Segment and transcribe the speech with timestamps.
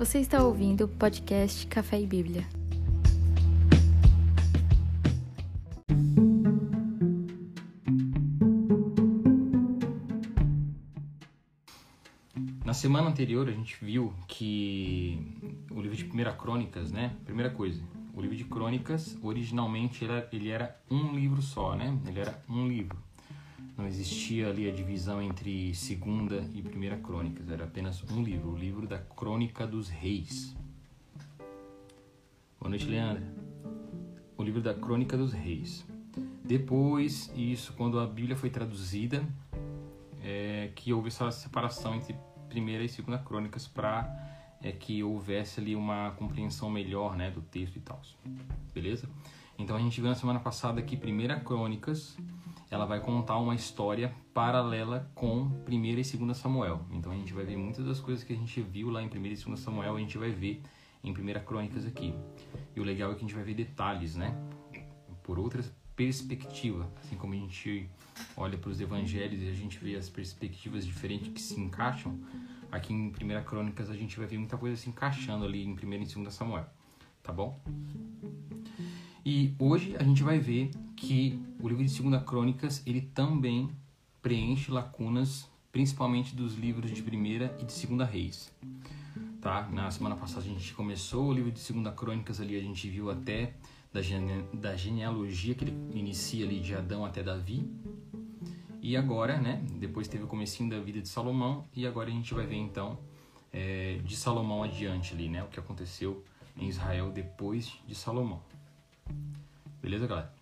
[0.00, 2.48] Você está ouvindo o podcast Café e Bíblia.
[12.64, 15.20] Na semana anterior a gente viu que
[15.70, 17.14] o livro de Primeira Crônicas, né?
[17.26, 17.82] Primeira coisa,
[18.14, 21.94] o livro de Crônicas originalmente ele era, um livro só, né?
[22.06, 22.96] Ele era um livro.
[23.80, 28.54] Não existia ali a divisão entre Segunda e Primeira Crônicas, era apenas um livro, o
[28.54, 30.54] livro da Crônica dos Reis.
[32.60, 33.22] Boa noite, Leandra.
[34.36, 35.86] O livro da Crônica dos Reis.
[36.44, 39.26] Depois, isso, quando a Bíblia foi traduzida,
[40.22, 42.14] é, que houve essa separação entre
[42.50, 44.14] primeira e segunda crônicas para
[44.62, 48.02] é, que houvesse ali uma compreensão melhor né, do texto e tal.
[48.74, 49.08] Beleza?
[49.58, 52.18] Então a gente viu na semana passada que primeira crônicas
[52.70, 56.86] ela vai contar uma história paralela com primeira e segunda Samuel.
[56.92, 59.34] Então a gente vai ver muitas das coisas que a gente viu lá em primeira
[59.34, 60.62] e segunda Samuel, a gente vai ver
[61.02, 62.14] em primeira crônicas aqui.
[62.76, 64.34] E o legal é que a gente vai ver detalhes, né?
[65.22, 67.86] Por outras perspectiva, assim como a gente
[68.34, 72.18] olha para os evangelhos e a gente vê as perspectivas diferentes que se encaixam,
[72.72, 76.02] aqui em Primeira Crônicas a gente vai ver muita coisa se encaixando ali em Primeira
[76.02, 76.64] e Segunda Samuel,
[77.22, 77.60] tá bom?
[79.26, 83.70] E hoje a gente vai ver que o livro de Segunda Crônicas ele também
[84.20, 88.52] preenche lacunas, principalmente dos livros de Primeira e de Segunda Reis.
[89.40, 89.66] Tá?
[89.72, 93.10] Na semana passada a gente começou o livro de Segunda Crônicas ali, a gente viu
[93.10, 93.54] até
[93.90, 97.66] da, gene, da genealogia que ele inicia ali de Adão até Davi.
[98.82, 102.34] E agora, né, depois teve o comecinho da vida de Salomão e agora a gente
[102.34, 102.98] vai ver então
[103.50, 106.22] é, de Salomão adiante ali, né, o que aconteceu
[106.56, 108.42] em Israel depois de Salomão.
[109.82, 110.39] Beleza, galera?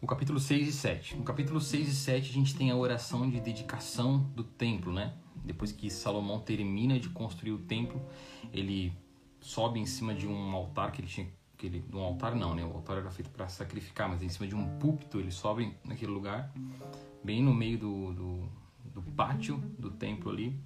[0.00, 1.16] O capítulo 6 e 7.
[1.16, 5.14] No capítulo 6 e 7 a gente tem a oração de dedicação do templo, né?
[5.44, 8.00] Depois que Salomão termina de construir o templo,
[8.52, 8.92] ele
[9.40, 12.64] sobe em cima de um altar que ele tinha que ele, um altar não, né?
[12.64, 16.12] O altar era feito para sacrificar, mas em cima de um púlpito ele sobe naquele
[16.12, 16.52] lugar,
[17.24, 18.48] bem no meio do, do,
[18.94, 20.58] do, pátio do templo ali.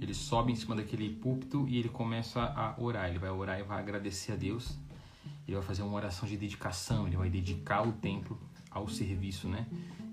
[0.00, 3.08] Ele sobe em cima daquele púlpito e ele começa a orar.
[3.08, 4.76] Ele vai orar e vai agradecer a Deus.
[5.46, 7.06] Ele vai fazer uma oração de dedicação.
[7.06, 8.38] Ele vai dedicar o templo
[8.70, 9.66] ao serviço, né,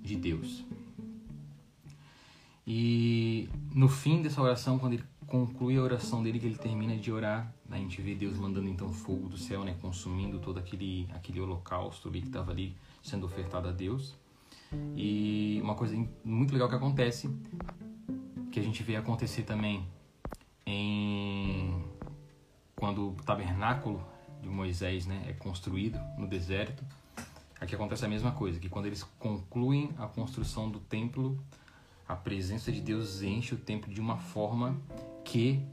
[0.03, 0.64] de Deus.
[2.66, 7.12] E no fim dessa oração, quando ele conclui a oração dele, que ele termina de
[7.12, 11.40] orar, a gente vê Deus mandando então fogo do céu, né, consumindo todo aquele aquele
[11.40, 14.16] holocausto ali que estava ali sendo ofertado a Deus.
[14.96, 17.30] E uma coisa muito legal que acontece,
[18.52, 19.86] que a gente vê acontecer também
[20.66, 21.84] em
[22.75, 24.03] quando o tabernáculo
[24.41, 26.84] de Moisés, né, é construído no deserto.
[27.59, 31.40] Aqui acontece a mesma coisa, que quando eles concluem a construção do templo,
[32.07, 34.75] a presença de Deus enche o templo de uma forma
[35.24, 35.63] que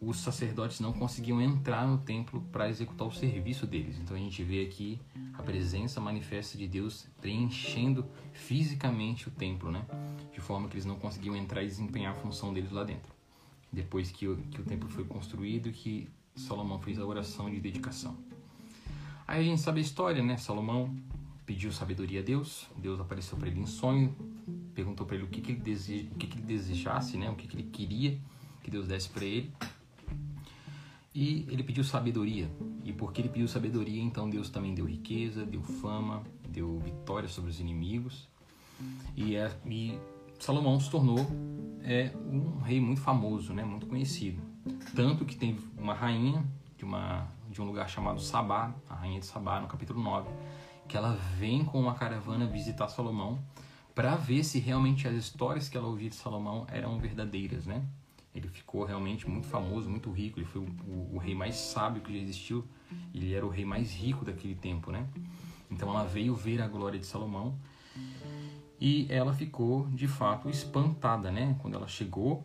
[0.00, 3.98] os sacerdotes não conseguiam entrar no templo para executar o serviço deles.
[3.98, 5.00] Então a gente vê aqui
[5.34, 9.84] a presença manifesta de Deus preenchendo fisicamente o templo, né?
[10.32, 13.12] De forma que eles não conseguiam entrar e desempenhar a função deles lá dentro.
[13.72, 16.08] Depois que o, que o templo foi construído, que
[16.38, 18.16] Salomão fez a oração de dedicação.
[19.26, 20.36] Aí a gente sabe a história, né?
[20.36, 20.94] Salomão
[21.44, 24.14] pediu sabedoria a Deus, Deus apareceu para ele em sonho,
[24.74, 27.30] perguntou para ele o que, que ele deseja, o que, que ele desejasse, né?
[27.30, 28.18] O que, que ele queria
[28.62, 29.52] que Deus desse para ele.
[31.14, 32.50] E ele pediu sabedoria.
[32.84, 37.50] E porque ele pediu sabedoria, então Deus também deu riqueza, deu fama, deu vitória sobre
[37.50, 38.28] os inimigos.
[39.16, 39.98] E, é, e
[40.38, 41.26] Salomão se tornou
[41.82, 44.40] é, um rei muito famoso, né, muito conhecido.
[44.94, 46.44] Tanto que tem uma rainha
[46.76, 50.28] de, uma, de um lugar chamado Sabá, a rainha de Sabá, no capítulo 9,
[50.88, 53.38] que ela vem com uma caravana visitar Salomão
[53.94, 57.84] para ver se realmente as histórias que ela ouvia de Salomão eram verdadeiras, né?
[58.34, 60.38] Ele ficou realmente muito famoso, muito rico.
[60.38, 62.64] Ele foi o, o, o, rei mais sábio que já existiu.
[63.12, 65.06] Ele era o rei mais rico daquele tempo, né?
[65.70, 67.58] Então ela veio ver a glória de Salomão
[68.80, 71.56] e ela ficou de fato espantada, né?
[71.60, 72.44] Quando ela chegou,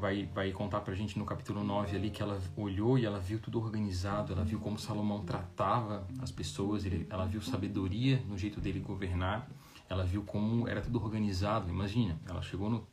[0.00, 3.38] vai, vai contar pra gente no capítulo 9 ali que ela olhou e ela viu
[3.38, 8.60] tudo organizado, ela viu como Salomão tratava as pessoas, ele, ela viu sabedoria no jeito
[8.60, 9.48] dele governar,
[9.88, 11.68] ela viu como era tudo organizado.
[11.68, 12.84] Imagina, ela chegou no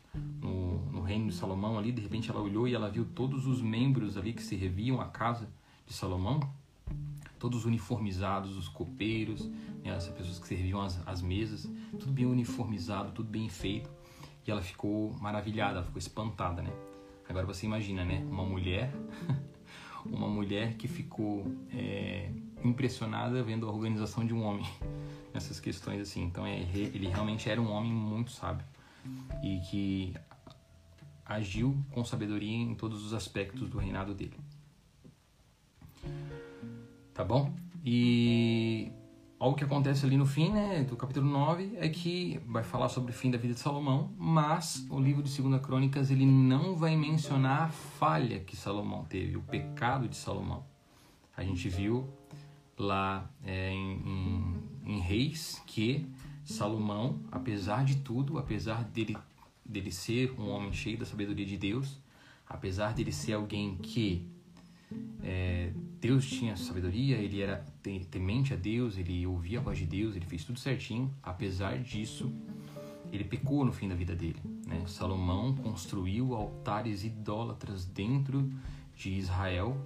[0.41, 3.61] no, no reino de Salomão ali, de repente ela olhou e ela viu todos os
[3.61, 5.47] membros ali que serviam a casa
[5.85, 6.39] de Salomão,
[7.39, 9.47] todos uniformizados, os copeiros,
[9.83, 11.69] né, as pessoas que serviam as, as mesas,
[11.99, 13.89] tudo bem uniformizado, tudo bem feito.
[14.45, 16.71] E ela ficou maravilhada, ela ficou espantada, né?
[17.29, 18.25] Agora você imagina, né?
[18.29, 18.91] Uma mulher,
[20.05, 22.31] uma mulher que ficou é,
[22.63, 24.65] impressionada vendo a organização de um homem
[25.33, 26.23] nessas questões assim.
[26.23, 28.65] Então é, ele realmente era um homem muito sábio
[29.43, 30.13] e que
[31.25, 34.37] agiu com sabedoria em todos os aspectos do reinado dele.
[37.13, 37.53] Tá bom?
[37.83, 38.91] E
[39.39, 43.11] algo que acontece ali no fim, né, do capítulo 9, é que vai falar sobre
[43.11, 46.95] o fim da vida de Salomão, mas o livro de 2 Crônicas ele não vai
[46.95, 50.65] mencionar a falha que Salomão teve, o pecado de Salomão.
[51.35, 52.09] A gente viu
[52.77, 54.01] lá é, em,
[54.85, 56.07] em, em Reis que
[56.43, 59.17] Salomão, apesar de tudo, apesar dele,
[59.63, 62.01] dele ser um homem cheio da sabedoria de Deus,
[62.47, 64.25] apesar dele ser alguém que
[65.23, 67.65] é, Deus tinha sabedoria, ele era
[68.09, 71.13] temente a Deus, ele ouvia a voz de Deus, ele fez tudo certinho.
[71.21, 72.31] Apesar disso,
[73.11, 74.39] ele pecou no fim da vida dele.
[74.65, 74.83] Né?
[74.87, 78.51] Salomão construiu altares idólatras dentro
[78.95, 79.77] de Israel,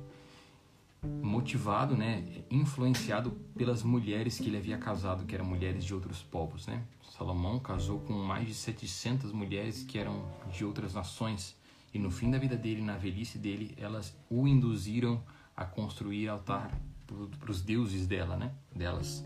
[1.04, 6.68] motivado, né, influenciado pelas mulheres que ele havia casado, que eram mulheres de outros povos.
[6.68, 6.84] Né?
[7.18, 11.56] Salomão casou com mais de 700 mulheres que eram de outras nações.
[11.94, 15.22] E no fim da vida dele, na velhice dele, elas o induziram
[15.56, 16.72] a construir altar
[17.40, 18.54] para os deuses dela, né?
[18.74, 19.26] Delas.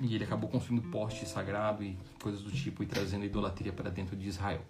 [0.00, 4.16] E ele acabou construindo poste sagrado e coisas do tipo e trazendo idolatria para dentro
[4.16, 4.64] de Israel.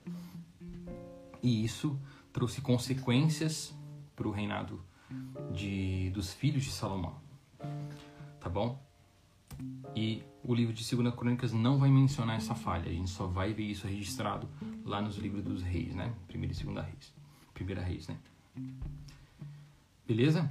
[1.43, 1.99] E isso
[2.32, 3.75] trouxe consequências
[4.14, 4.82] para o reinado
[5.52, 7.16] de, dos filhos de Salomão.
[8.40, 8.78] Tá bom?
[9.94, 12.90] E o livro de Segunda Crônicas não vai mencionar essa falha.
[12.90, 14.49] A gente só vai ver isso registrado
[14.84, 16.12] lá nos livros dos reis, né?
[16.26, 17.12] Primeira e Segunda Reis.
[17.52, 18.16] Primeira Reis, né?
[20.06, 20.50] Beleza?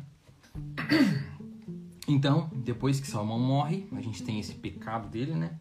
[2.09, 5.59] Então, depois que Salomão morre, a gente tem esse pecado dele, né?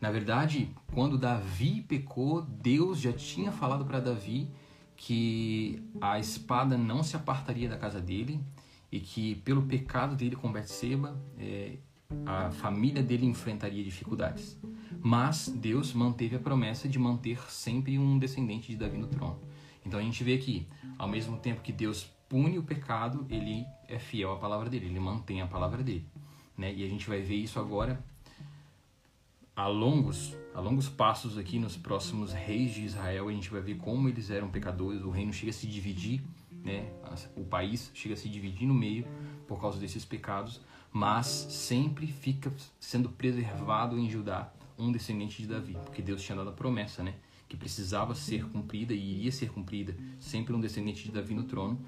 [0.00, 4.48] Na verdade, quando Davi pecou, Deus já tinha falado para Davi
[4.96, 8.40] que a espada não se apartaria da casa dele
[8.90, 11.76] e que pelo pecado dele com Betseba, é,
[12.24, 14.58] a família dele enfrentaria dificuldades.
[15.00, 19.38] Mas Deus manteve a promessa de manter sempre um descendente de Davi no trono.
[19.84, 20.66] Então a gente vê que,
[20.98, 25.00] ao mesmo tempo que Deus pune o pecado, ele é fiel à palavra dele, ele
[25.00, 26.06] mantém a palavra dele.
[26.56, 26.74] Né?
[26.74, 28.02] E a gente vai ver isso agora
[29.54, 33.28] a longos, a longos passos aqui nos próximos reis de Israel.
[33.28, 36.22] A gente vai ver como eles eram pecadores, o reino chega a se dividir,
[36.64, 36.90] né?
[37.36, 39.06] o país chega a se dividir no meio
[39.46, 40.60] por causa desses pecados,
[40.92, 46.50] mas sempre fica sendo preservado em Judá um descendente de Davi, porque Deus tinha dado
[46.50, 47.14] a promessa, né?
[47.48, 51.80] que precisava ser cumprida e iria ser cumprida sempre um descendente de Davi no trono.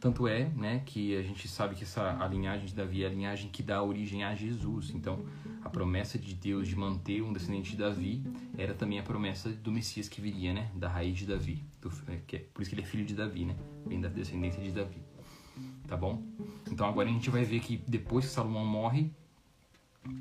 [0.00, 3.10] Tanto é né, que a gente sabe que essa a linhagem de Davi é a
[3.10, 4.90] linhagem que dá origem a Jesus.
[4.90, 5.24] Então,
[5.62, 8.20] a promessa de Deus de manter um descendente de Davi
[8.58, 11.62] era também a promessa do Messias que viria, né, da raiz de Davi.
[11.80, 13.54] Do, é, que é, por isso que ele é filho de Davi, né?
[13.86, 15.00] Vem da descendência de Davi.
[15.92, 16.22] Tá bom?
[16.70, 19.12] Então, agora a gente vai ver que depois que Salomão morre,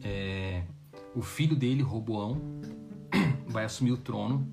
[0.04, 0.64] é,
[1.16, 2.42] o filho dele, Roboão,
[3.48, 4.46] vai assumir o trono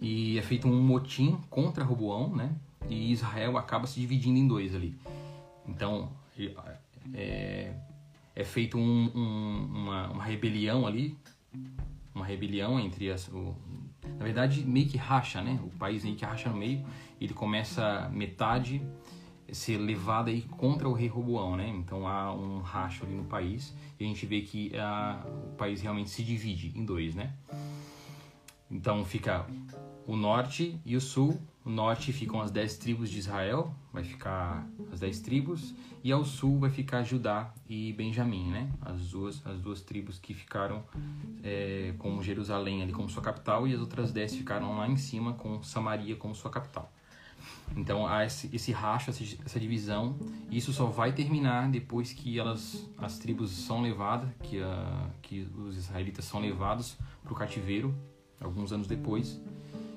[0.00, 2.56] e é feito um motim contra Roboão, né?
[2.88, 4.98] e Israel acaba se dividindo em dois ali.
[5.68, 6.10] Então
[7.14, 7.72] é,
[8.34, 11.16] é feito um, um, uma, uma, rebelião ali,
[12.12, 13.54] uma rebelião entre as, o,
[14.18, 15.56] na verdade meio que racha, né?
[15.62, 16.84] O país meio que racha no meio,
[17.20, 18.82] ele começa metade
[19.52, 21.68] ser levada aí contra o rei Roboão, né?
[21.68, 25.80] Então há um racho ali no país e a gente vê que a, o país
[25.80, 27.32] realmente se divide em dois, né?
[28.70, 29.46] Então fica
[30.06, 34.64] o norte e o sul o norte ficam as dez tribos de Israel, vai ficar
[34.92, 38.70] as dez tribos, e ao sul vai ficar Judá e Benjamim, né?
[38.80, 40.84] As duas, as duas tribos que ficaram
[41.42, 45.32] é, com Jerusalém ali como sua capital, e as outras dez ficaram lá em cima
[45.32, 46.92] com Samaria como sua capital.
[47.76, 50.16] Então há esse, esse racho, essa, divisão,
[50.50, 55.48] e isso só vai terminar depois que elas, as tribos são levadas, que, a, que
[55.56, 57.94] os israelitas são levados para o cativeiro,
[58.40, 59.40] alguns anos depois.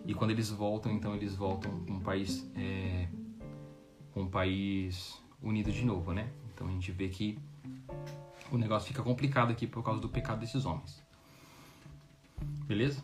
[0.05, 3.07] E quando eles voltam, então eles voltam com um país, é,
[4.15, 6.29] um país unido de novo, né?
[6.53, 7.37] Então a gente vê que
[8.51, 11.03] o negócio fica complicado aqui por causa do pecado desses homens.
[12.65, 13.03] Beleza?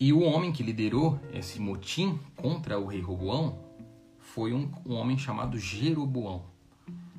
[0.00, 3.58] E o homem que liderou esse motim contra o rei Roboão
[4.20, 6.44] foi um, um homem chamado Jeroboão.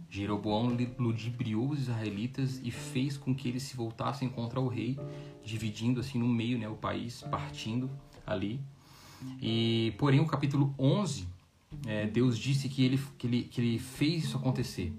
[0.10, 4.98] Jeroboão ludibriou os israelitas e fez com que eles se voltassem contra o rei,
[5.44, 7.90] dividindo assim no meio né, o país, partindo
[8.26, 8.62] ali.
[9.42, 11.28] E porém o capítulo 11,
[11.86, 14.94] é, Deus disse que ele, que, ele, que ele fez isso acontecer.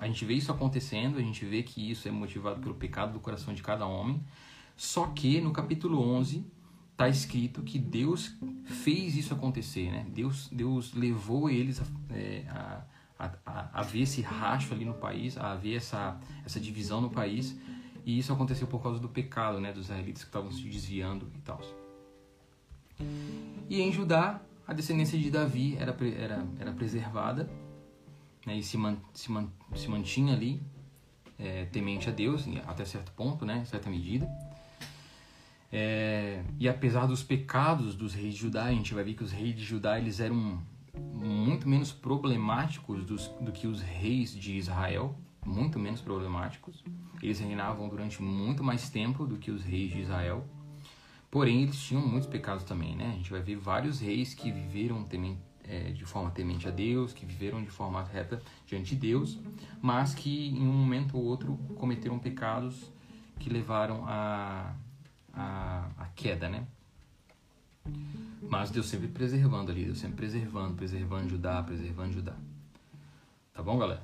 [0.00, 3.20] A gente vê isso acontecendo, a gente vê que isso é motivado pelo pecado do
[3.20, 4.20] coração de cada homem.
[4.76, 6.44] Só que no capítulo 11
[6.96, 8.34] está escrito que Deus
[8.64, 10.06] fez isso acontecer, né?
[10.08, 11.84] Deus, Deus levou eles a,
[12.14, 12.84] é, a
[13.18, 17.56] a, a, ver esse racho ali no país, a ver essa, essa divisão no país.
[18.04, 21.38] E isso aconteceu por causa do pecado, né, dos israelitas que estavam se desviando e
[21.40, 21.60] tal.
[23.68, 27.50] E em Judá, a descendência de Davi era, era, era preservada
[28.44, 30.62] né, e se, man, se, man, se mantinha ali
[31.38, 34.28] é, temente a Deus até certo ponto, né, certa medida.
[35.72, 39.32] É, e apesar dos pecados dos reis de Judá, a gente vai ver que os
[39.32, 40.62] reis de Judá eles eram
[40.98, 46.82] muito menos problemáticos dos, do que os reis de Israel, muito menos problemáticos.
[47.22, 50.46] Eles reinavam durante muito mais tempo do que os reis de Israel.
[51.30, 53.10] Porém, eles tinham muitos pecados também, né?
[53.12, 55.04] A gente vai ver vários reis que viveram
[55.64, 59.38] é, de forma temente a Deus, que viveram de forma reta diante de Deus,
[59.82, 62.90] mas que em um momento ou outro cometeram pecados
[63.38, 64.74] que levaram a,
[65.36, 66.66] a, a queda, né?
[68.48, 72.34] Mas Deus sempre preservando ali, Deus sempre preservando, preservando Judá, preservando Judá.
[73.52, 74.02] Tá bom, galera?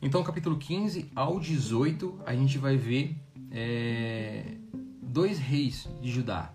[0.00, 3.16] Então, capítulo 15 ao 18, a gente vai ver
[3.50, 4.56] é,
[5.02, 6.52] dois reis de Judá.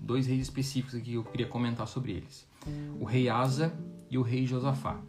[0.00, 2.46] Dois reis específicos aqui que eu queria comentar sobre eles.
[3.00, 3.74] O rei Asa
[4.10, 5.00] e o rei Josafá.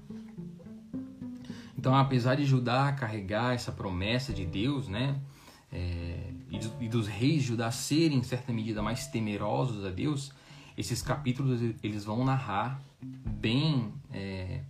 [1.77, 5.19] Então, apesar de Judá carregar essa promessa de Deus, né?
[5.71, 6.02] É,
[6.83, 10.33] e, dos reis de Judá serem, em certa medida, mais temerosos a Deus,
[10.77, 14.61] esses capítulos eles vão narrar bem, é,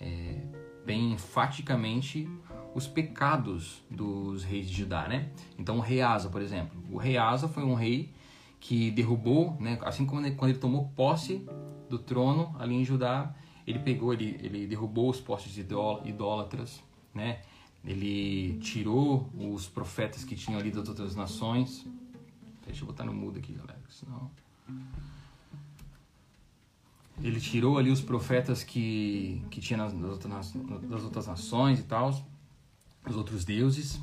[0.00, 0.40] é,
[0.86, 2.28] bem enfaticamente
[2.74, 5.30] os pecados dos reis de Judá, né?
[5.58, 8.12] Então o rei Asa, por exemplo, o rei Asa foi um rei
[8.60, 9.78] que derrubou, né?
[9.82, 11.44] Assim como quando ele tomou posse
[11.90, 13.34] do trono ali em Judá,
[13.66, 17.40] ele pegou, ele, ele derrubou os postes idólatras, né?
[17.84, 21.86] Ele tirou os profetas que tinham ali das outras nações.
[22.66, 24.30] Deixa eu botar no mudo aqui, galera, senão.
[27.22, 32.10] Ele tirou ali os profetas que, que tinha nas, nas, das outras nações e tal,
[33.08, 34.00] os outros deuses.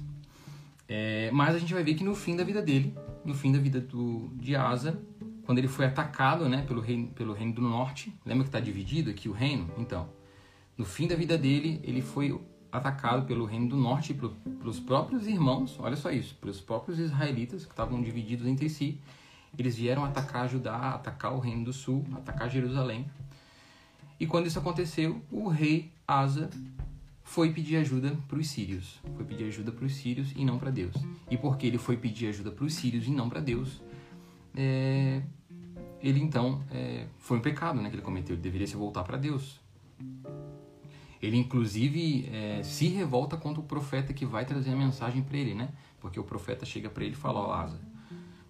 [0.87, 3.59] É, mas a gente vai ver que no fim da vida dele, no fim da
[3.59, 4.99] vida do, de Asa,
[5.45, 9.09] quando ele foi atacado né, pelo, reino, pelo reino do norte, lembra que está dividido
[9.09, 9.69] aqui o reino?
[9.77, 10.09] Então,
[10.77, 12.39] no fim da vida dele, ele foi
[12.77, 17.71] atacado pelo reino do norte, pelos próprios irmãos, olha só isso, pelos próprios israelitas que
[17.71, 18.99] estavam divididos entre si.
[19.57, 23.09] Eles vieram atacar Judá, atacar o reino do sul, atacar Jerusalém.
[24.19, 26.49] E quando isso aconteceu, o rei Asa
[27.23, 29.01] foi pedir ajuda para os sírios.
[29.15, 30.95] Foi pedir ajuda para os sírios e não para Deus.
[31.29, 33.81] E porque ele foi pedir ajuda para os sírios e não para Deus,
[34.55, 35.21] é...
[36.01, 37.07] ele então é...
[37.17, 38.35] foi um pecado né, que ele cometeu.
[38.35, 39.59] Ele deveria se voltar para Deus.
[41.25, 45.55] Ele, inclusive, é, se revolta contra o profeta que vai trazer a mensagem para ele,
[45.55, 45.69] né?
[45.99, 47.81] Porque o profeta chega para ele e fala: Ó, Asa,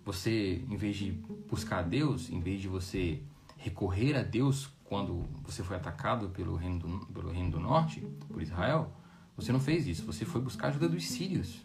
[0.04, 1.12] você, em vez de
[1.50, 3.22] buscar a Deus, em vez de você
[3.58, 8.42] recorrer a Deus quando você foi atacado pelo reino do, pelo reino do norte, por
[8.42, 8.92] Israel,
[9.38, 10.06] você não fez isso.
[10.06, 11.62] Você foi buscar a ajuda dos sírios.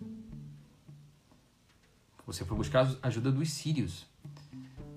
[2.24, 4.06] Você foi buscar a ajuda dos sírios.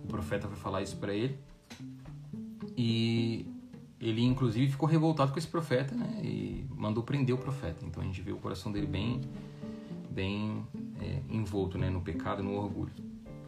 [0.03, 1.39] O profeta vai falar isso para ele.
[2.77, 3.47] E
[4.03, 6.19] ele inclusive ficou revoltado com esse profeta, né?
[6.21, 7.85] E mandou prender o profeta.
[7.85, 9.21] Então a gente vê o coração dele bem,
[10.09, 10.67] bem
[10.99, 11.89] é, envolto, né?
[11.89, 12.91] No pecado, no orgulho.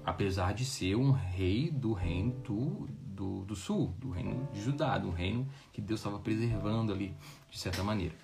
[0.05, 4.97] Apesar de ser um rei do reino do, do, do sul, do reino de Judá,
[4.97, 7.13] do reino que Deus estava preservando ali,
[7.51, 8.15] de certa maneira.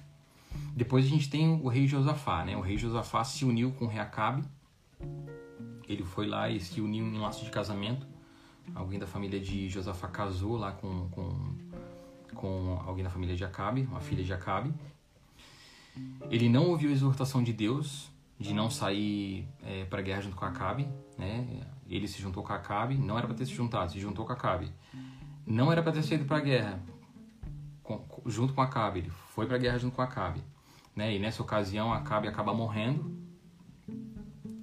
[0.74, 2.56] Depois a gente tem o rei Josafá, né?
[2.56, 4.44] O rei Josafá se uniu com o rei Acabe.
[5.88, 8.08] Ele foi lá e se uniu em um laço de casamento.
[8.74, 11.56] Alguém da família de Josafá casou lá com, com
[12.36, 14.74] com alguém da família de Acabe, uma filha de Acabe.
[16.30, 18.10] Ele não ouviu a exortação de Deus
[18.40, 21.68] de não sair é, para a guerra junto com Acabe, né?
[21.88, 24.72] Ele se juntou com Acabe, não era para ter se juntado, se juntou com Acabe.
[25.46, 26.82] Não era para ter saído para a guerra
[28.00, 30.42] com, junto com Acabe, ele foi para a guerra junto com Acabe,
[30.96, 31.14] né?
[31.16, 33.20] E nessa ocasião Acabe acaba morrendo.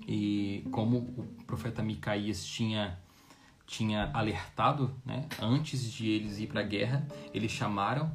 [0.06, 2.98] E como o profeta Micaías tinha
[3.68, 8.10] tinha alertado, né, antes de eles ir para a guerra, eles chamaram,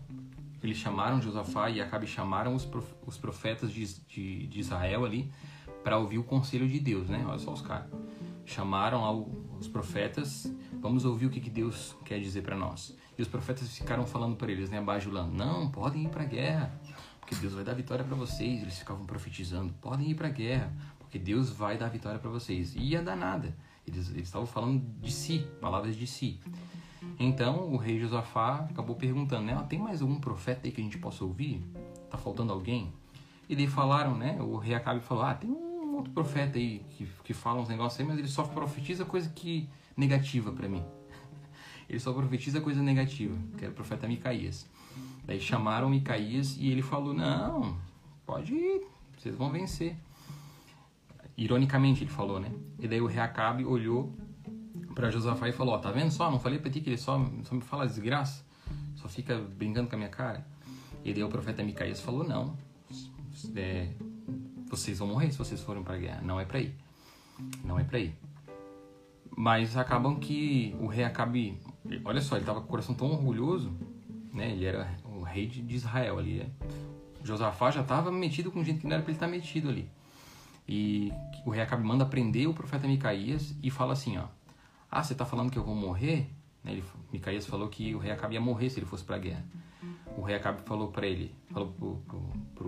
[0.63, 5.31] eles chamaram Josafá e Acabe chamaram os, prof, os profetas de, de, de Israel ali
[5.83, 7.23] para ouvir o conselho de Deus, né?
[7.27, 7.87] Olha só os caras.
[8.45, 9.29] Chamaram ao,
[9.59, 12.97] os profetas, vamos ouvir o que, que Deus quer dizer para nós.
[13.15, 16.73] E os profetas ficaram falando para eles, né, bajulando, não, podem ir para a guerra,
[17.19, 18.63] porque Deus vai dar vitória para vocês.
[18.63, 22.75] Eles ficavam profetizando, podem ir para a guerra, porque Deus vai dar vitória para vocês.
[22.75, 23.55] E ia dar nada.
[23.85, 26.39] Eles, eles estavam falando de si, palavras de si.
[27.19, 29.55] Então o rei Josafá acabou perguntando, né?
[29.57, 31.61] Ah, tem mais algum profeta aí que a gente possa ouvir?
[32.09, 32.91] Tá faltando alguém?
[33.47, 34.41] E daí falaram, né?
[34.41, 37.99] O rei Acabe falou, ah, tem um outro profeta aí que, que fala uns negócios
[37.99, 40.83] aí, mas ele só profetiza coisa que negativa para mim.
[41.89, 44.65] Ele só profetiza coisa negativa, que era o profeta Micaías.
[45.25, 47.77] Daí chamaram Micaías e ele falou, não,
[48.25, 48.87] pode ir,
[49.17, 49.95] vocês vão vencer.
[51.37, 52.51] Ironicamente ele falou, né?
[52.79, 54.13] E daí o rei Acabe olhou
[54.93, 56.29] para Josafá e falou: Ó, tá vendo só?
[56.29, 58.45] Não falei para ti que ele só, só me fala desgraça?
[58.95, 60.45] Só fica brincando com a minha cara?
[61.03, 62.55] E daí o profeta Micaías falou: Não,
[63.55, 63.89] é,
[64.69, 66.21] vocês vão morrer se vocês forem para guerra.
[66.21, 66.75] Não é para ir.
[67.63, 68.15] Não é para ir.
[69.35, 71.59] Mas acabam que o rei acabe.
[72.05, 73.73] Olha só, ele tava com o coração tão orgulhoso,
[74.31, 74.51] né?
[74.51, 76.39] Ele era o rei de Israel ali.
[76.39, 76.49] Né?
[77.23, 79.89] Josafá já estava metido com gente que não era para ele estar metido ali.
[80.67, 81.11] E
[81.45, 84.25] o rei Acabe manda prender o profeta Micaías e fala assim, ó.
[84.89, 86.29] Ah, você está falando que eu vou morrer?
[86.63, 89.19] Né, ele, Micaías falou que o rei Acabe ia morrer se ele fosse para a
[89.19, 89.45] guerra.
[90.17, 91.73] O rei Acabe falou para ele, falou
[92.55, 92.67] para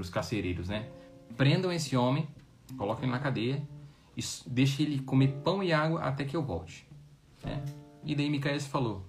[0.00, 0.88] os carcereiros, né?
[1.36, 2.28] Prendam esse homem,
[2.76, 3.66] coloquem ele na cadeia
[4.16, 6.86] e deixem ele comer pão e água até que eu volte.
[7.42, 7.62] Né?
[8.04, 9.04] E daí Micaías falou,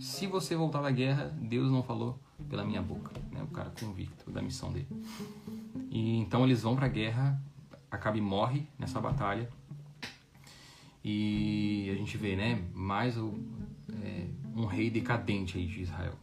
[0.00, 3.12] se você voltar da guerra, Deus não falou pela minha boca.
[3.30, 3.42] Né?
[3.42, 4.88] O cara convicto da missão dele.
[5.94, 7.40] E então eles vão para a guerra,
[7.94, 9.48] Acabe morre nessa batalha.
[11.04, 13.38] E a gente vê, né, mais o,
[14.02, 16.14] é, um rei decadente aí de Israel.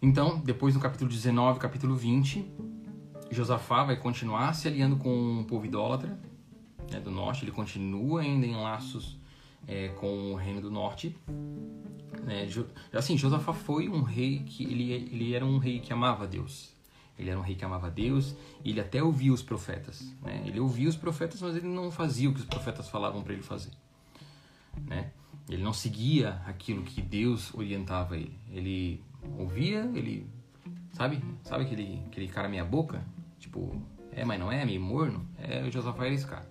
[0.00, 2.50] Então, depois no capítulo 19, capítulo 20,
[3.30, 6.18] Josafá vai continuar se aliando com o povo idólatra
[6.90, 7.44] né, do norte.
[7.44, 9.18] Ele continua ainda em laços
[9.68, 11.14] é, com o reino do norte.
[12.26, 12.48] É,
[12.96, 16.71] assim, Josafá foi um rei que ele, ele era um rei que amava Deus.
[17.22, 20.12] Ele era um rei que amava Deus e ele até ouvia os profetas.
[20.20, 20.42] Né?
[20.44, 23.42] Ele ouvia os profetas, mas ele não fazia o que os profetas falavam para ele
[23.42, 23.70] fazer.
[24.86, 25.12] Né?
[25.48, 28.36] Ele não seguia aquilo que Deus orientava ele.
[28.50, 29.04] Ele
[29.38, 30.28] ouvia, ele.
[30.92, 31.22] Sabe?
[31.44, 33.04] Sabe aquele, aquele cara meia boca?
[33.38, 35.24] Tipo, é, mas não é, meio morno?
[35.38, 36.50] É, o Josafá era esse cara.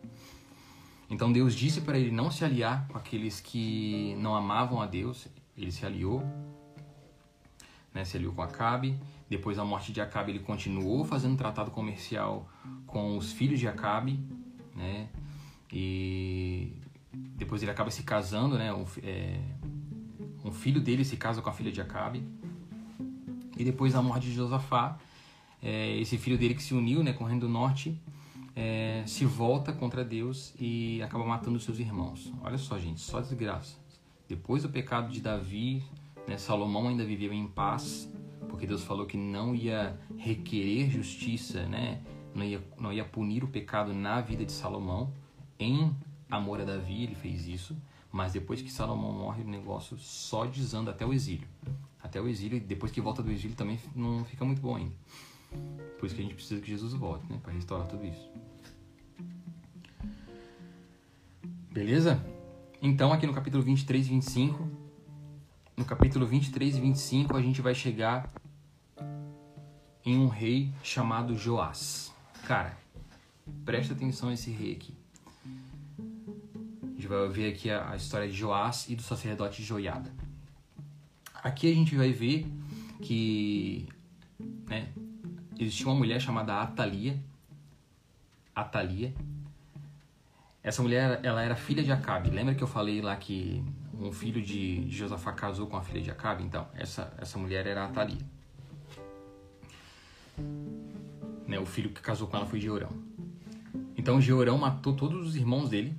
[1.09, 5.27] Então Deus disse para ele não se aliar com aqueles que não amavam a Deus.
[5.57, 6.23] Ele se aliou,
[7.93, 8.97] né, se aliou com Acabe
[9.31, 12.49] depois da morte de Acabe, ele continuou fazendo tratado comercial
[12.85, 14.19] com os filhos de Acabe,
[14.75, 15.07] né?
[15.71, 16.73] E
[17.13, 18.73] depois ele acaba se casando, né?
[18.73, 19.39] Um, é,
[20.43, 22.27] um filho dele se casa com a filha de Acabe.
[23.57, 24.99] E depois da morte de Josafá,
[25.63, 27.97] é, esse filho dele que se uniu, né, com o reino do norte,
[28.53, 32.33] é, se volta contra Deus e acaba matando seus irmãos.
[32.41, 33.77] Olha só, gente, só desgraça.
[34.27, 35.81] Depois do pecado de Davi,
[36.27, 38.11] né, Salomão ainda viveu em paz
[38.51, 42.01] porque Deus falou que não ia requerer justiça, né?
[42.35, 45.11] Não ia, não ia punir o pecado na vida de Salomão.
[45.57, 45.95] Em
[46.29, 47.75] amor a Davi, ele fez isso.
[48.11, 51.47] Mas depois que Salomão morre, o negócio só desanda até o exílio.
[52.03, 54.93] Até o exílio, e depois que volta do exílio também não fica muito bom ainda.
[55.97, 57.39] Por isso que a gente precisa que Jesus volte, né?
[57.41, 58.29] Para restaurar tudo isso.
[61.71, 62.21] Beleza?
[62.81, 64.67] Então, aqui no capítulo 23 e 25,
[65.77, 68.29] no capítulo 23 e 25, a gente vai chegar
[70.05, 72.11] em um rei chamado Joás.
[72.45, 72.77] Cara,
[73.65, 74.93] presta atenção a esse rei aqui.
[76.83, 80.11] A gente vai ver aqui a, a história de Joás e do sacerdote Joiada.
[81.43, 82.45] Aqui a gente vai ver
[83.01, 83.87] que
[84.67, 84.89] né,
[85.59, 87.19] existia uma mulher chamada Atalia.
[88.55, 89.13] Atalia.
[90.63, 92.29] Essa mulher, ela era filha de Acabe.
[92.29, 93.63] Lembra que eu falei lá que
[93.99, 96.43] um filho de Josafá casou com a filha de Acabe?
[96.43, 98.21] Então, essa, essa mulher era Atalia.
[101.47, 102.91] Né, o filho que casou com ela foi Georão.
[103.97, 105.95] Então Georão matou todos os irmãos dele,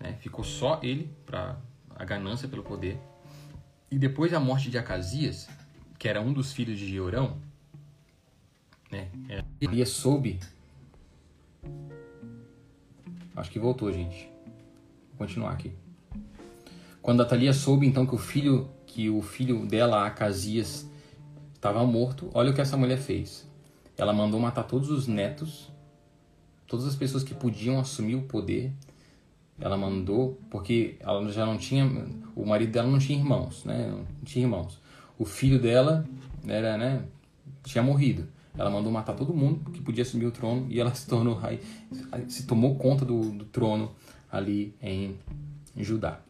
[0.00, 1.58] né, ficou só ele para
[1.94, 2.98] a ganância pelo poder.
[3.90, 5.48] E depois da morte de Acasias,
[5.98, 7.38] que era um dos filhos de Georão,
[8.90, 9.08] né,
[9.60, 10.40] ele soube.
[13.34, 14.28] Acho que voltou, gente.
[15.10, 15.72] Vou continuar aqui.
[17.00, 20.86] Quando Atalia soube então que o filho que o filho dela, Acasias,
[21.54, 23.48] estava morto, olha o que essa mulher fez.
[23.96, 25.70] Ela mandou matar todos os netos,
[26.66, 28.72] todas as pessoas que podiam assumir o poder.
[29.60, 31.84] Ela mandou, porque ela já não tinha,
[32.34, 33.88] o marido dela não tinha irmãos, né?
[33.90, 34.80] Não tinha irmãos.
[35.18, 36.04] O filho dela
[36.46, 37.04] era, né?
[37.64, 38.26] Tinha morrido.
[38.56, 41.38] Ela mandou matar todo mundo que podia assumir o trono e ela se tornou
[42.28, 43.92] se tomou conta do, do trono
[44.30, 45.16] ali em,
[45.76, 46.20] em Judá.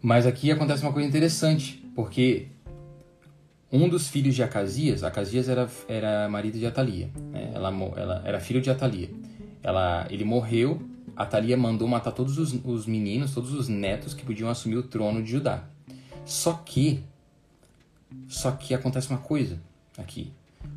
[0.00, 2.48] Mas aqui acontece uma coisa interessante, porque
[3.70, 7.52] um dos filhos de Acasias, Acasias era, era marido de Atalia, né?
[7.54, 9.10] ela, ela era filho de Atalia.
[9.62, 10.80] Ela, ele morreu,
[11.14, 15.22] Atalia mandou matar todos os, os meninos, todos os netos que podiam assumir o trono
[15.22, 15.64] de Judá.
[16.24, 17.02] Só que,
[18.26, 19.60] só que acontece uma coisa
[19.98, 20.32] aqui.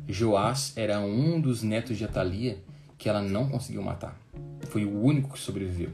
[0.06, 2.58] Joás era um dos netos de Atalia
[2.98, 4.20] que ela não conseguiu matar.
[4.68, 5.90] Foi o único que sobreviveu.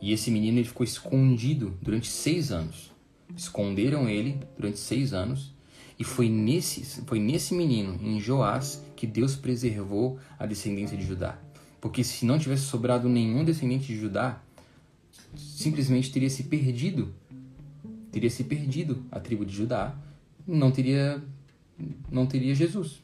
[0.00, 2.92] E esse menino ele ficou escondido durante seis anos.
[3.34, 5.55] Esconderam ele durante seis anos
[5.98, 11.38] e foi nesse, foi nesse menino, em Joás, que Deus preservou a descendência de Judá.
[11.80, 14.40] Porque se não tivesse sobrado nenhum descendente de Judá,
[15.34, 17.14] simplesmente teria se perdido.
[18.12, 19.96] Teria se perdido a tribo de Judá,
[20.46, 21.22] não teria
[22.10, 23.02] não teria Jesus.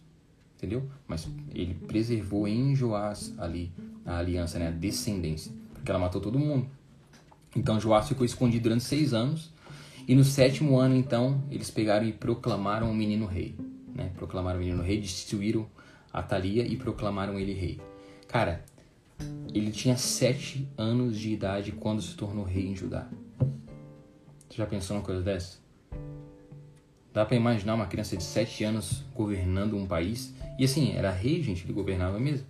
[0.57, 0.89] Entendeu?
[1.07, 3.73] Mas ele preservou em Joás ali
[4.07, 6.69] a aliança, né, a descendência, porque ela matou todo mundo.
[7.55, 9.52] Então Joás ficou escondido durante seis anos
[10.07, 13.55] e no sétimo ano, então, eles pegaram e proclamaram o menino rei.
[13.95, 14.11] Né?
[14.17, 15.67] Proclamaram o menino rei, destituíram
[16.13, 17.81] Atalia e proclamaram ele rei.
[18.29, 18.65] Cara,
[19.55, 23.09] ele tinha sete anos de idade quando se tornou rei em Judá.
[24.49, 25.59] Você já pensou numa coisa dessa?
[27.13, 30.35] Dá para imaginar uma criança de sete anos governando um país?
[30.59, 32.47] E assim, era rei, gente, ele governava mesmo.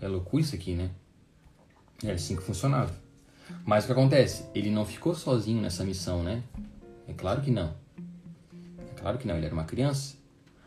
[0.00, 0.90] É loucura isso aqui, né?
[2.02, 3.03] Era assim que funcionava.
[3.64, 4.44] Mas o que acontece?
[4.54, 6.42] Ele não ficou sozinho nessa missão, né?
[7.06, 7.74] É claro que não.
[8.78, 10.16] É claro que não, ele era uma criança.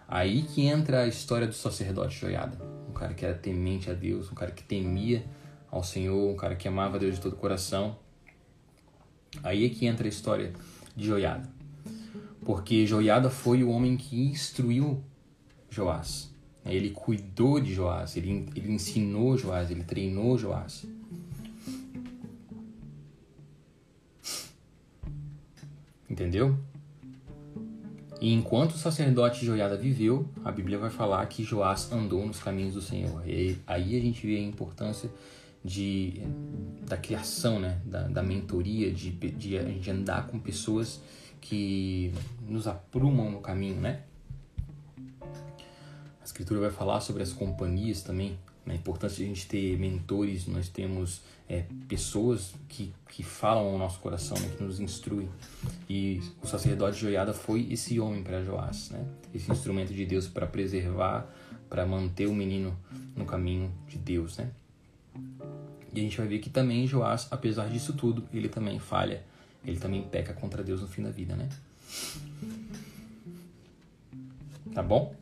[0.07, 2.57] Aí que entra a história do sacerdote Joiada.
[2.89, 5.25] Um cara que era temente a Deus, um cara que temia
[5.69, 7.97] ao Senhor, um cara que amava Deus de todo o coração.
[9.43, 10.53] Aí é que entra a história
[10.95, 11.49] de Joiada.
[12.45, 15.03] Porque Joiada foi o homem que instruiu
[15.69, 16.33] Joás.
[16.65, 20.85] Ele cuidou de Joás, ele, ele ensinou Joás, ele treinou Joás.
[26.17, 26.57] Entendeu?
[28.19, 32.73] E enquanto o sacerdote Joiada viveu, a Bíblia vai falar que Joás andou nos caminhos
[32.73, 33.21] do Senhor.
[33.29, 35.11] E aí a gente vê a importância
[35.63, 36.19] de,
[36.87, 37.79] da criação, né?
[37.85, 40.99] da, da mentoria, de, de a gente andar com pessoas
[41.39, 42.11] que
[42.47, 44.01] nos aprumam no caminho, né?
[46.19, 50.47] A Escritura vai falar sobre as companhias também, a importância de a gente ter mentores,
[50.47, 55.29] nós temos é, pessoas que, que falam ao nosso coração, né, que nos instruem.
[55.89, 59.05] E o sacerdote Joiada foi esse homem para Joás, né?
[59.33, 61.27] esse instrumento de Deus para preservar,
[61.69, 62.77] para manter o menino
[63.15, 64.37] no caminho de Deus.
[64.37, 64.51] Né?
[65.93, 69.23] E a gente vai ver que também Joás, apesar disso tudo, ele também falha,
[69.65, 71.35] ele também peca contra Deus no fim da vida.
[71.35, 71.49] Né?
[74.73, 75.15] Tá bom?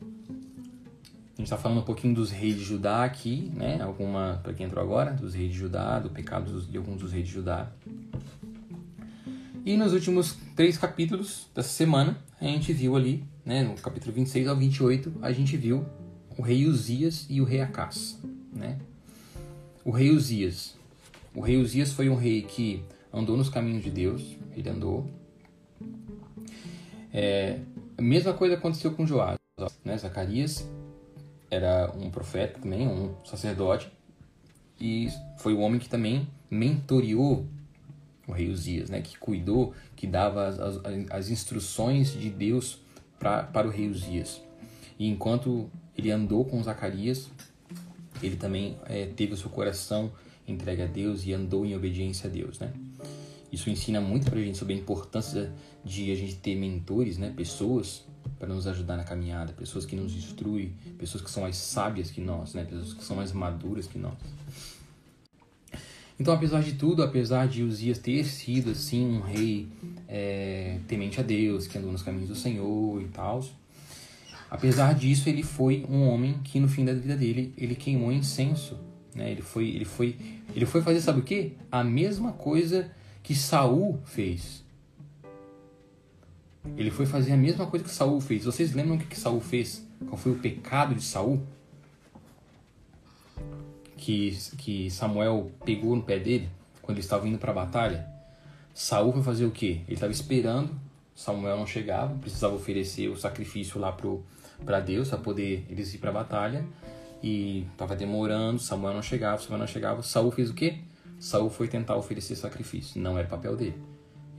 [1.36, 3.78] A gente está falando um pouquinho dos reis de Judá aqui, né?
[3.82, 7.26] Alguma, para quem entrou agora, dos reis de Judá, do pecado de alguns dos reis
[7.26, 7.70] de Judá.
[9.62, 14.48] E nos últimos três capítulos dessa semana, a gente viu ali, né, no capítulo 26
[14.48, 15.84] ao 28, a gente viu
[16.38, 18.18] o rei Uzias e o rei Acás,
[18.50, 18.78] né?
[19.84, 20.74] O rei Uzias.
[21.34, 25.06] O rei Uzias foi um rei que andou nos caminhos de Deus, ele andou.
[27.12, 27.58] É,
[27.98, 29.36] a mesma coisa aconteceu com Joás,
[29.84, 29.98] né?
[29.98, 30.66] Zacarias
[31.50, 33.90] era um profeta também, um sacerdote,
[34.80, 37.46] e foi o homem que também mentoriou
[38.26, 40.80] o rei Uzias, né, que cuidou, que dava as, as,
[41.10, 42.80] as instruções de Deus
[43.18, 44.42] pra, para o rei Uzias.
[44.98, 47.30] E enquanto ele andou com Zacarias,
[48.22, 50.10] ele também é, teve o seu coração
[50.46, 52.72] entregue a Deus e andou em obediência a Deus, né?
[53.50, 55.52] Isso ensina muito para a gente sobre a importância
[55.84, 57.32] de a gente ter mentores, né?
[57.36, 58.04] Pessoas
[58.38, 62.20] para nos ajudar na caminhada, pessoas que nos instruem, pessoas que são mais sábias que
[62.20, 62.64] nós, né?
[62.64, 64.14] pessoas que são mais maduras que nós.
[66.18, 69.68] Então, apesar de tudo, apesar de Uzias ter sido assim um rei
[70.08, 73.44] é, temente a Deus, que andou nos caminhos do Senhor e tal,
[74.50, 78.78] apesar disso, ele foi um homem que no fim da vida dele ele queimou incenso,
[79.14, 79.30] né?
[79.30, 80.16] Ele foi, ele foi,
[80.54, 81.52] ele foi fazer sabe o que?
[81.70, 82.90] A mesma coisa
[83.22, 84.64] que Saul fez.
[86.76, 88.44] Ele foi fazer a mesma coisa que Saul fez.
[88.44, 89.86] Vocês lembram o que, que Saul fez?
[90.06, 91.46] Qual foi o pecado de Saul?
[93.96, 96.48] Que, que Samuel pegou no pé dele
[96.82, 98.06] quando ele estava indo para a batalha.
[98.72, 99.80] Saul foi fazer o quê?
[99.86, 100.78] Ele estava esperando.
[101.14, 103.96] Samuel não chegava, precisava oferecer o sacrifício lá
[104.64, 106.64] para Deus para poder eles ir para a batalha.
[107.22, 110.02] E estava demorando, Samuel não chegava, Samuel não chegava.
[110.02, 110.80] Saul fez o quê?
[111.18, 113.00] Saul foi tentar oferecer sacrifício.
[113.00, 113.80] Não era papel dele.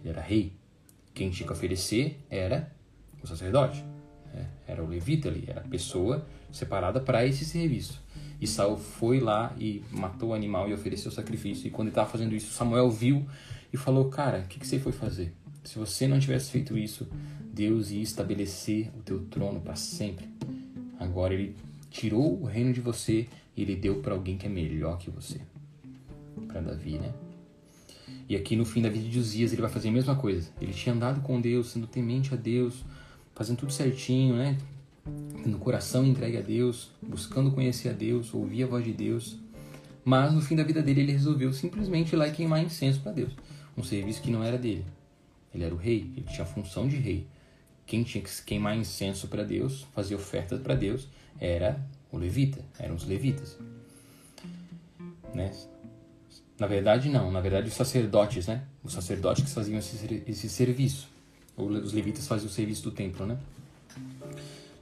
[0.02, 0.54] Ele era rei.
[1.18, 2.72] Quem tinha que oferecer era
[3.24, 3.84] o sacerdote.
[4.32, 4.46] Né?
[4.68, 8.00] Era o levita ali, era a pessoa separada para esse serviço.
[8.40, 11.66] E Saul foi lá e matou o animal e ofereceu o sacrifício.
[11.66, 13.26] E quando ele estava fazendo isso, Samuel viu
[13.74, 15.34] e falou: Cara, o que, que você foi fazer?
[15.64, 17.08] Se você não tivesse feito isso,
[17.52, 20.30] Deus ia estabelecer o teu trono para sempre.
[21.00, 21.56] Agora ele
[21.90, 25.42] tirou o reino de você e ele deu para alguém que é melhor que você.
[26.48, 27.12] Para Davi, né?
[28.30, 30.50] E aqui no fim da vida de Uzias ele vai fazer a mesma coisa.
[30.62, 32.84] Ele tinha andado com Deus, sendo temente a Deus,
[33.34, 34.58] fazendo tudo certinho, né?
[35.44, 39.38] Tendo coração entregue a Deus, buscando conhecer a Deus, ouvir a voz de Deus.
[40.04, 43.14] Mas no fim da vida dele ele resolveu simplesmente ir lá e queimar incenso para
[43.14, 43.32] Deus.
[43.78, 44.86] Um serviço que não era dele.
[45.54, 47.26] Ele era o rei, ele tinha a função de rei.
[47.86, 51.08] Quem tinha que queimar incenso para Deus, fazer ofertas para Deus,
[51.40, 51.80] era
[52.12, 53.58] O levita, eram os levitas.
[55.34, 55.52] Né?
[56.60, 57.32] Na verdade, não.
[57.32, 58.64] Na verdade, os sacerdotes, né?
[58.84, 61.08] Os sacerdotes que faziam esse, esse serviço.
[61.56, 63.38] Os levitas faziam o serviço do templo, né?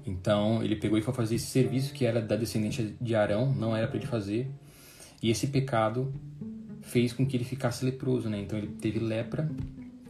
[0.06, 3.76] Então, ele pegou e foi fazer esse serviço que era da descendência de Arão, não
[3.76, 4.48] era para ele fazer.
[5.22, 6.14] E esse pecado
[6.82, 8.40] fez com que ele ficasse leproso, né?
[8.40, 9.50] Então, ele teve lepra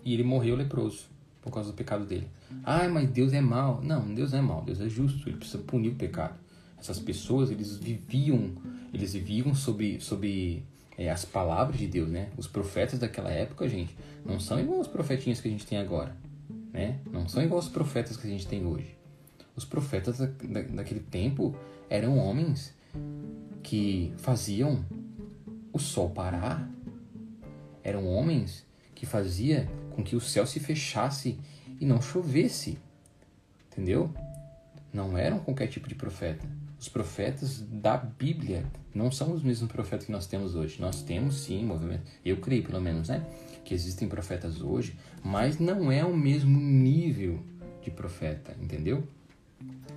[0.03, 1.05] e ele morreu leproso
[1.41, 2.27] por causa do pecado dele.
[2.63, 3.81] Ah, mas Deus é mau.
[3.81, 6.35] Não, Deus não é mau, Deus é justo, ele precisa punir o pecado.
[6.77, 8.51] Essas pessoas, eles viviam,
[8.93, 10.63] eles viviam sobre, sobre
[10.97, 12.29] é, as palavras de Deus, né?
[12.37, 16.15] Os profetas daquela época, gente, não são igual os profetinhas que a gente tem agora,
[16.71, 16.99] né?
[17.11, 18.95] Não são igual os profetas que a gente tem hoje.
[19.55, 21.55] Os profetas da, da, daquele tempo
[21.89, 22.73] eram homens
[23.63, 24.85] que faziam
[25.71, 26.69] o sol parar.
[27.83, 31.39] Eram homens que fazia com que o céu se fechasse
[31.79, 32.77] e não chovesse.
[33.71, 34.13] Entendeu?
[34.93, 36.45] Não eram qualquer tipo de profeta.
[36.79, 40.79] Os profetas da Bíblia não são os mesmos profetas que nós temos hoje.
[40.79, 43.25] Nós temos sim movimento, eu creio pelo menos, né?
[43.63, 47.39] Que existem profetas hoje, mas não é o mesmo nível
[47.81, 49.07] de profeta, entendeu?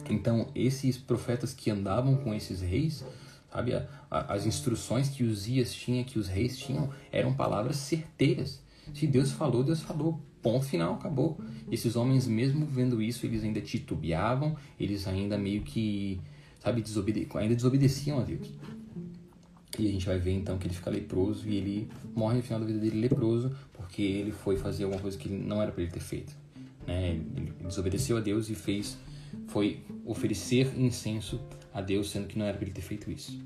[0.08, 3.04] Então, esses profetas que andavam com esses reis,
[3.52, 8.62] sabe, a, a, as instruções que Uzias tinha, que os reis tinham, eram palavras certeiras.
[8.94, 10.20] Se Deus falou, Deus falou.
[10.40, 11.38] Ponto final, acabou.
[11.70, 16.20] Esses homens, mesmo vendo isso, eles ainda titubeavam, eles ainda meio que
[16.58, 18.48] sabe, desobede ainda desobedeciam a Deus.
[19.78, 22.60] E a gente vai ver então que ele fica leproso e ele morre no final
[22.60, 25.90] da vida dele leproso porque ele foi fazer alguma coisa que não era para ele
[25.90, 26.34] ter feito.
[26.86, 27.20] Né?
[27.36, 28.98] Ele desobedeceu a Deus e fez,
[29.46, 31.40] foi oferecer incenso
[31.72, 33.38] a Deus, sendo que não era para ele ter feito isso.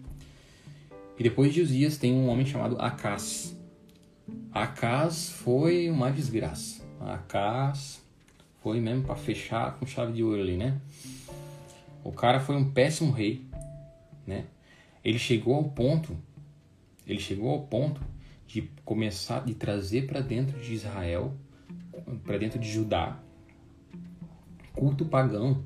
[1.18, 3.54] E depois de Uzias tem um homem chamado Acas.
[4.50, 6.82] Acas foi uma desgraça.
[7.00, 8.00] Acas
[8.62, 10.80] foi mesmo para fechar com chave de ouro ali, né?
[12.04, 13.46] O cara foi um péssimo rei,
[14.26, 14.46] né?
[15.04, 16.16] Ele chegou ao ponto,
[17.06, 18.00] ele chegou ao ponto
[18.46, 21.34] de começar de trazer para dentro de Israel,
[22.24, 23.20] para dentro de Judá,
[24.74, 25.64] culto pagão.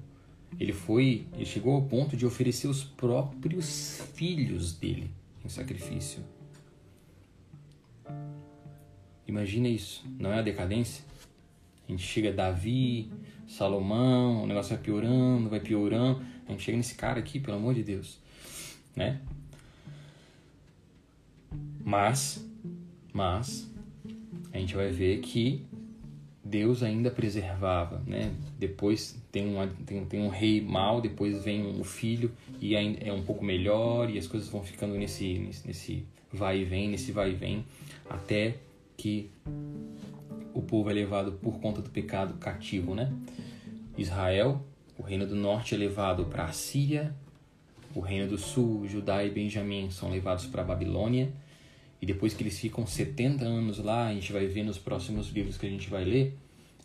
[0.59, 5.11] Ele foi, ele chegou ao ponto de oferecer os próprios filhos dele
[5.45, 6.23] em sacrifício.
[9.27, 11.05] Imagina isso, não é a decadência?
[11.89, 13.11] A gente chega Davi,
[13.47, 16.25] Salomão, o negócio vai piorando, vai piorando.
[16.47, 18.19] A gente chega nesse cara aqui, pelo amor de Deus,
[18.95, 19.21] né?
[21.85, 22.45] Mas,
[23.13, 23.71] mas,
[24.53, 25.65] a gente vai ver que
[26.45, 28.33] Deus ainda preservava, né?
[28.59, 33.23] Depois tem, uma, tem, tem um rei mau, depois vem um filho e é um
[33.23, 37.33] pouco melhor e as coisas vão ficando nesse, nesse, nesse vai e vem, nesse vai
[37.33, 37.65] e vem,
[38.09, 38.57] até
[38.97, 39.31] que
[40.57, 43.13] o povo é levado por conta do pecado cativo, né?
[43.99, 44.65] Israel,
[44.99, 47.15] o reino do norte é levado para a Síria,
[47.95, 51.31] o reino do sul, Judá e Benjamim são levados para a Babilônia,
[52.01, 55.59] e depois que eles ficam 70 anos lá, a gente vai ver nos próximos livros
[55.59, 56.35] que a gente vai ler,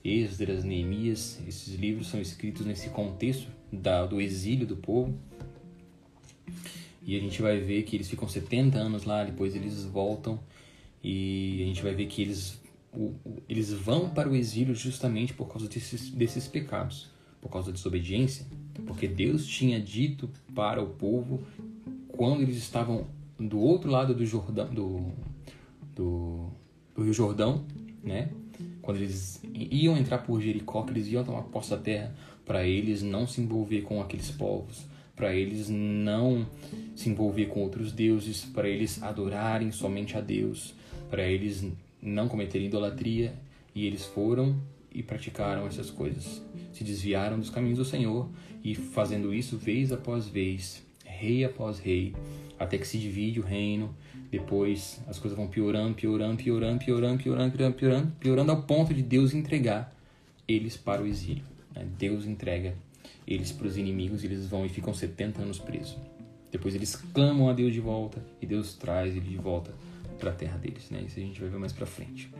[0.03, 5.17] Esdras, Neemias, esses livros são escritos nesse contexto da, do exílio do povo.
[7.03, 10.39] E a gente vai ver que eles ficam 70 anos lá, depois eles voltam
[11.03, 12.60] e a gente vai ver que eles
[12.93, 17.09] o, o, eles vão para o exílio justamente por causa desses, desses pecados,
[17.41, 18.45] por causa da desobediência,
[18.85, 21.41] porque Deus tinha dito para o povo
[22.09, 23.07] quando eles estavam
[23.39, 25.11] do outro lado do Jordão, do,
[25.95, 26.49] do,
[26.95, 27.65] do Rio Jordão,
[28.03, 28.29] né?
[28.81, 32.13] Quando eles iam entrar por Jericó, que eles iam tomar posse da terra,
[32.45, 36.45] para eles não se envolver com aqueles povos, para eles não
[36.95, 40.73] se envolver com outros deuses, para eles adorarem somente a Deus,
[41.09, 41.63] para eles
[42.01, 43.33] não cometerem idolatria,
[43.73, 44.59] e eles foram
[44.93, 46.41] e praticaram essas coisas.
[46.73, 48.29] Se desviaram dos caminhos do Senhor
[48.63, 52.13] e fazendo isso vez após vez, rei após rei,
[52.59, 53.95] até que se divide o reino.
[54.29, 59.01] Depois as coisas vão piorando, piorando, piorando, piorando, piorando, piorando, piorando, piorando ao ponto de
[59.01, 59.93] Deus entregar
[60.47, 61.43] eles para o exílio.
[61.73, 61.87] Né?
[61.97, 62.75] Deus entrega
[63.27, 65.97] eles para os inimigos e eles vão e ficam 70 anos presos.
[66.51, 69.73] Depois eles clamam a Deus de volta e Deus traz ele de volta
[70.21, 71.03] para a terra deles, né?
[71.05, 72.31] Isso a gente vai ver mais para frente.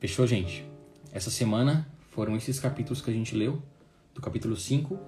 [0.00, 0.64] Fechou, gente?
[1.12, 3.62] Essa semana foram esses capítulos que a gente leu,
[4.14, 4.98] do capítulo 5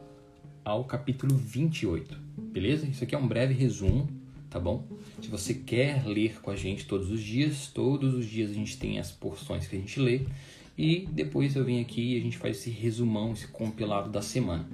[0.62, 2.16] ao capítulo 28,
[2.52, 2.86] beleza?
[2.86, 4.08] Isso aqui é um breve resumo,
[4.50, 4.86] tá bom?
[5.22, 8.76] Se você quer ler com a gente todos os dias, todos os dias a gente
[8.76, 10.26] tem as porções que a gente lê
[10.76, 14.68] e depois eu venho aqui e a gente faz esse resumão, esse compilado da semana,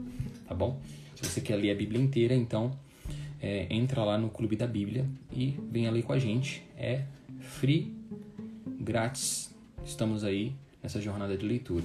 [0.46, 0.80] tá bom?
[1.14, 2.76] Se você quer ler a Bíblia inteira, então
[3.40, 6.62] é, entra lá no Clube da Bíblia e vem ali com a gente.
[6.76, 7.02] É
[7.40, 7.94] free,
[8.80, 9.54] grátis.
[9.84, 11.84] Estamos aí nessa jornada de leitura.